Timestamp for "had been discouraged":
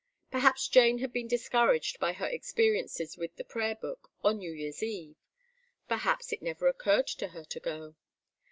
0.97-1.99